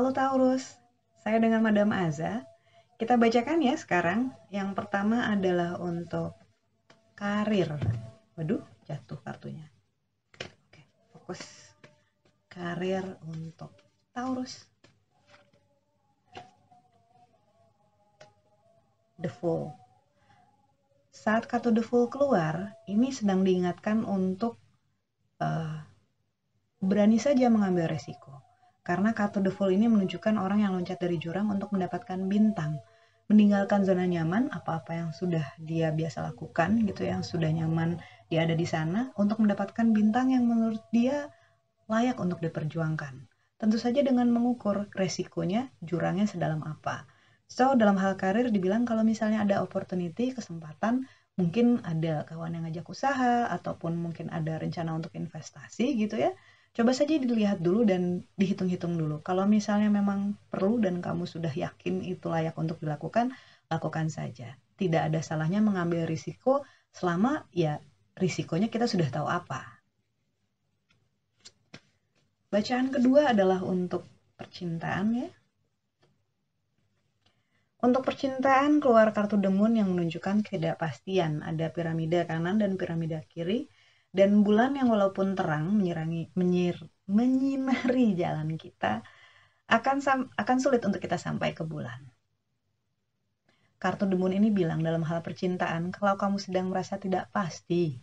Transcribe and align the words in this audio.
Halo 0.00 0.16
Taurus, 0.16 0.80
saya 1.20 1.36
dengan 1.44 1.60
Madam 1.60 1.92
Aza. 1.92 2.48
Kita 2.96 3.20
bacakan 3.20 3.60
ya 3.60 3.76
sekarang. 3.76 4.32
Yang 4.48 4.72
pertama 4.72 5.28
adalah 5.28 5.76
untuk 5.76 6.40
karir. 7.12 7.68
Waduh, 8.32 8.64
jatuh 8.88 9.20
kartunya. 9.20 9.68
Oke, 10.40 10.88
fokus 11.12 11.44
karir 12.48 13.04
untuk 13.28 13.76
Taurus. 14.16 14.64
The 19.20 19.28
Fool. 19.28 19.68
Saat 21.12 21.44
kartu 21.44 21.76
The 21.76 21.84
Fool 21.84 22.08
keluar, 22.08 22.72
ini 22.88 23.12
sedang 23.12 23.44
diingatkan 23.44 24.08
untuk 24.08 24.56
uh, 25.44 25.76
berani 26.80 27.20
saja 27.20 27.52
mengambil 27.52 27.92
resiko. 27.92 28.49
Karena 28.90 29.14
kartu 29.14 29.38
The 29.38 29.54
Fool 29.54 29.70
ini 29.78 29.86
menunjukkan 29.86 30.34
orang 30.34 30.66
yang 30.66 30.74
loncat 30.74 30.98
dari 30.98 31.14
jurang 31.22 31.46
untuk 31.54 31.70
mendapatkan 31.70 32.18
bintang 32.26 32.82
meninggalkan 33.30 33.86
zona 33.86 34.10
nyaman 34.10 34.50
apa-apa 34.50 34.90
yang 34.90 35.10
sudah 35.14 35.54
dia 35.62 35.94
biasa 35.94 36.26
lakukan 36.34 36.82
gitu 36.82 37.06
yang 37.06 37.22
sudah 37.22 37.46
nyaman 37.46 37.94
dia 38.26 38.42
ada 38.42 38.58
di 38.58 38.66
sana 38.66 39.14
untuk 39.14 39.38
mendapatkan 39.38 39.94
bintang 39.94 40.34
yang 40.34 40.50
menurut 40.50 40.82
dia 40.90 41.30
layak 41.86 42.18
untuk 42.18 42.42
diperjuangkan. 42.42 43.14
Tentu 43.54 43.78
saja 43.78 44.02
dengan 44.02 44.26
mengukur 44.34 44.90
resikonya 44.98 45.70
jurangnya 45.78 46.26
sedalam 46.26 46.58
apa. 46.66 47.06
So, 47.50 47.74
dalam 47.78 47.98
hal 47.98 48.18
karir 48.18 48.50
dibilang 48.50 48.86
kalau 48.86 49.02
misalnya 49.06 49.42
ada 49.42 49.62
opportunity, 49.62 50.30
kesempatan, 50.34 51.02
mungkin 51.38 51.82
ada 51.86 52.26
kawan 52.26 52.58
yang 52.58 52.66
ngajak 52.66 52.86
usaha 52.90 53.46
ataupun 53.50 53.94
mungkin 53.98 54.30
ada 54.30 54.58
rencana 54.58 54.94
untuk 54.94 55.14
investasi 55.14 55.98
gitu 55.98 56.18
ya 56.18 56.30
coba 56.70 56.94
saja 56.94 57.18
dilihat 57.18 57.58
dulu 57.58 57.82
dan 57.82 58.22
dihitung-hitung 58.38 58.94
dulu. 58.94 59.18
Kalau 59.26 59.44
misalnya 59.44 59.90
memang 59.90 60.38
perlu 60.48 60.78
dan 60.78 61.02
kamu 61.02 61.26
sudah 61.26 61.50
yakin 61.50 62.06
itu 62.06 62.30
layak 62.30 62.54
untuk 62.54 62.78
dilakukan, 62.78 63.34
lakukan 63.66 64.06
saja. 64.08 64.54
Tidak 64.78 65.02
ada 65.10 65.20
salahnya 65.20 65.58
mengambil 65.60 66.06
risiko 66.06 66.62
selama 66.94 67.44
ya 67.50 67.82
risikonya 68.16 68.70
kita 68.70 68.86
sudah 68.86 69.08
tahu 69.10 69.26
apa. 69.26 69.80
Bacaan 72.50 72.90
kedua 72.90 73.30
adalah 73.30 73.62
untuk 73.62 74.06
percintaan 74.34 75.06
ya. 75.14 75.30
Untuk 77.80 78.04
percintaan 78.04 78.82
keluar 78.82 79.14
kartu 79.16 79.40
demun 79.40 79.78
yang 79.78 79.88
menunjukkan 79.88 80.44
ketidakpastian. 80.44 81.40
Ada 81.40 81.72
piramida 81.72 82.28
kanan 82.28 82.60
dan 82.60 82.76
piramida 82.76 83.24
kiri 83.24 83.70
dan 84.10 84.42
bulan 84.42 84.74
yang 84.74 84.90
walaupun 84.90 85.38
terang 85.38 85.70
menyirangi 85.70 86.34
menyir, 86.34 86.76
menyinari 87.06 88.18
jalan 88.18 88.58
kita 88.58 89.06
akan 89.70 90.02
akan 90.34 90.56
sulit 90.58 90.82
untuk 90.82 90.98
kita 90.98 91.14
sampai 91.14 91.54
ke 91.54 91.62
bulan. 91.62 92.10
Kartu 93.80 94.04
demun 94.04 94.36
ini 94.36 94.52
bilang 94.52 94.84
dalam 94.84 95.00
hal 95.06 95.24
percintaan, 95.24 95.88
kalau 95.94 96.18
kamu 96.20 96.36
sedang 96.36 96.68
merasa 96.68 97.00
tidak 97.00 97.32
pasti, 97.32 97.96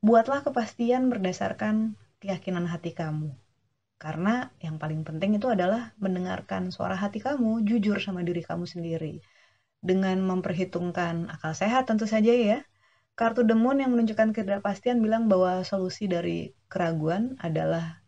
buatlah 0.00 0.40
kepastian 0.40 1.12
berdasarkan 1.12 1.98
keyakinan 2.22 2.64
hati 2.64 2.96
kamu. 2.96 3.36
Karena 4.00 4.48
yang 4.64 4.80
paling 4.80 5.04
penting 5.04 5.36
itu 5.36 5.52
adalah 5.52 5.92
mendengarkan 6.00 6.72
suara 6.72 6.96
hati 6.96 7.20
kamu, 7.20 7.60
jujur 7.68 8.00
sama 8.00 8.24
diri 8.24 8.40
kamu 8.40 8.64
sendiri. 8.64 9.20
Dengan 9.84 10.16
memperhitungkan 10.24 11.28
akal 11.28 11.52
sehat 11.52 11.84
tentu 11.84 12.08
saja 12.08 12.32
ya, 12.32 12.64
Kartu 13.18 13.44
demon 13.44 13.78
yang 13.78 13.92
menunjukkan 13.92 14.32
ketidakpastian 14.32 15.04
bilang 15.04 15.28
bahwa 15.28 15.60
solusi 15.66 16.08
dari 16.08 16.56
keraguan 16.72 17.36
adalah 17.42 18.00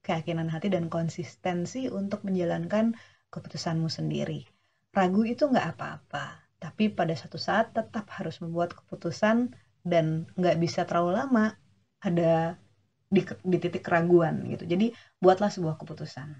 keyakinan 0.00 0.48
hati 0.48 0.72
dan 0.72 0.88
konsistensi 0.88 1.90
untuk 1.90 2.24
menjalankan 2.24 2.96
keputusanmu 3.30 3.90
sendiri. 3.90 4.46
Ragu 4.90 5.22
itu 5.22 5.46
nggak 5.46 5.76
apa-apa, 5.76 6.50
tapi 6.58 6.90
pada 6.90 7.14
satu 7.14 7.38
saat 7.38 7.70
tetap 7.74 8.10
harus 8.18 8.42
membuat 8.42 8.74
keputusan 8.74 9.54
dan 9.86 10.26
nggak 10.34 10.58
bisa 10.58 10.82
terlalu 10.84 11.18
lama 11.18 11.54
ada 12.02 12.58
di, 13.06 13.22
di 13.22 13.56
titik 13.58 13.86
keraguan 13.86 14.46
gitu. 14.50 14.66
Jadi 14.66 14.90
buatlah 15.22 15.50
sebuah 15.50 15.78
keputusan. 15.78 16.30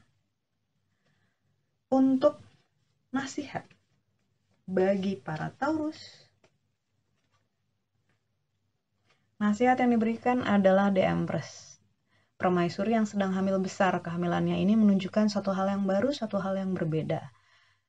Untuk 1.91 2.39
nasihat 3.11 3.67
bagi 4.71 5.19
para 5.19 5.51
Taurus 5.51 6.30
Nasihat 9.41 9.81
yang 9.81 9.97
diberikan 9.97 10.45
adalah 10.45 10.93
The 10.93 11.01
Empress. 11.01 11.81
Permaisuri 12.37 12.93
yang 12.93 13.09
sedang 13.09 13.33
hamil 13.33 13.57
besar 13.57 13.97
kehamilannya 13.97 14.61
ini 14.61 14.77
menunjukkan 14.77 15.33
satu 15.33 15.57
hal 15.57 15.73
yang 15.73 15.89
baru, 15.89 16.13
satu 16.13 16.37
hal 16.37 16.61
yang 16.61 16.77
berbeda. 16.77 17.33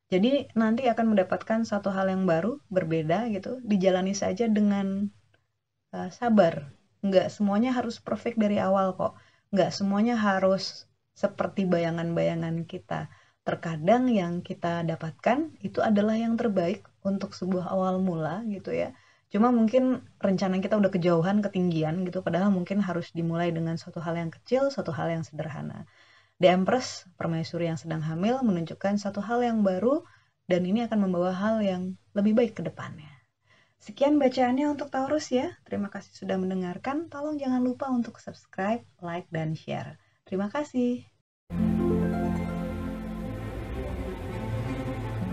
Jadi 0.07 0.47
nanti 0.55 0.87
akan 0.87 1.11
mendapatkan 1.11 1.67
satu 1.67 1.91
hal 1.91 2.07
yang 2.07 2.23
baru, 2.23 2.55
berbeda 2.71 3.27
gitu, 3.35 3.59
dijalani 3.67 4.15
saja 4.15 4.47
dengan 4.47 5.11
uh, 5.91 6.07
sabar. 6.07 6.71
Nggak 7.03 7.27
semuanya 7.27 7.75
harus 7.75 7.99
perfect 7.99 8.39
dari 8.39 8.55
awal 8.55 8.95
kok. 8.95 9.19
Nggak 9.51 9.75
semuanya 9.75 10.15
harus 10.15 10.87
seperti 11.19 11.67
bayangan-bayangan 11.67 12.63
kita. 12.63 13.11
Terkadang 13.43 14.07
yang 14.07 14.39
kita 14.39 14.87
dapatkan 14.87 15.51
itu 15.59 15.83
adalah 15.83 16.15
yang 16.15 16.39
terbaik 16.39 16.87
untuk 17.03 17.35
sebuah 17.35 17.67
awal 17.75 17.99
mula 17.99 18.39
gitu 18.47 18.71
ya 18.71 18.95
Cuma 19.31 19.47
mungkin 19.47 20.03
rencana 20.19 20.59
kita 20.59 20.75
udah 20.75 20.91
kejauhan, 20.91 21.39
ketinggian 21.39 22.03
gitu, 22.03 22.19
padahal 22.19 22.51
mungkin 22.51 22.83
harus 22.83 23.15
dimulai 23.15 23.55
dengan 23.55 23.79
suatu 23.79 24.03
hal 24.03 24.19
yang 24.19 24.27
kecil, 24.27 24.67
suatu 24.67 24.91
hal 24.91 25.07
yang 25.07 25.23
sederhana. 25.23 25.87
The 26.43 26.51
Empress, 26.51 27.07
permaisuri 27.15 27.71
yang 27.71 27.79
sedang 27.79 28.03
hamil, 28.03 28.43
menunjukkan 28.43 28.99
satu 28.99 29.23
hal 29.23 29.39
yang 29.39 29.63
baru 29.63 30.03
dan 30.51 30.67
ini 30.67 30.83
akan 30.83 31.07
membawa 31.07 31.31
hal 31.31 31.63
yang 31.63 31.95
lebih 32.11 32.35
baik 32.35 32.59
ke 32.59 32.61
depannya. 32.67 33.07
Sekian 33.79 34.19
bacaannya 34.19 34.67
untuk 34.67 34.91
Taurus 34.91 35.31
ya. 35.31 35.57
Terima 35.63 35.87
kasih 35.87 36.11
sudah 36.11 36.35
mendengarkan. 36.35 37.07
Tolong 37.07 37.39
jangan 37.39 37.63
lupa 37.63 37.87
untuk 37.89 38.19
subscribe, 38.19 38.83
like, 38.99 39.25
dan 39.31 39.55
share. 39.55 39.95
Terima 40.27 40.51
kasih. 40.51 41.07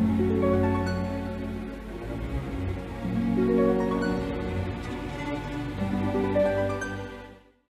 thank 0.08 0.30
you 0.30 0.67